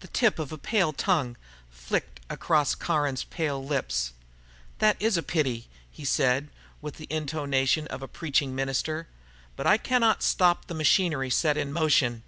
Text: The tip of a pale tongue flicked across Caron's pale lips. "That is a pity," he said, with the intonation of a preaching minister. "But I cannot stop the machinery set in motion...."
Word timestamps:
The 0.00 0.08
tip 0.08 0.38
of 0.38 0.52
a 0.52 0.58
pale 0.58 0.92
tongue 0.92 1.38
flicked 1.70 2.20
across 2.28 2.74
Caron's 2.74 3.24
pale 3.24 3.64
lips. 3.64 4.12
"That 4.80 5.00
is 5.00 5.16
a 5.16 5.22
pity," 5.22 5.66
he 5.90 6.04
said, 6.04 6.48
with 6.82 6.96
the 6.98 7.06
intonation 7.08 7.86
of 7.86 8.02
a 8.02 8.06
preaching 8.06 8.54
minister. 8.54 9.08
"But 9.56 9.66
I 9.66 9.78
cannot 9.78 10.22
stop 10.22 10.66
the 10.66 10.74
machinery 10.74 11.30
set 11.30 11.56
in 11.56 11.72
motion...." 11.72 12.22